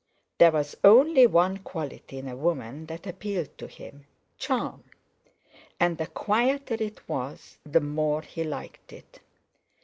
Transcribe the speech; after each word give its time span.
There 0.39 0.51
was 0.51 0.75
only 0.83 1.27
one 1.27 1.57
quality 1.59 2.17
in 2.17 2.27
a 2.27 2.35
woman 2.35 2.87
that 2.87 3.05
appealed 3.05 3.55
to 3.59 3.67
him—charm; 3.67 4.83
and 5.79 5.99
the 5.99 6.07
quieter 6.07 6.77
it 6.79 7.07
was, 7.07 7.59
the 7.63 7.81
more 7.81 8.23
he 8.23 8.43
liked 8.43 8.91
it. 8.91 9.19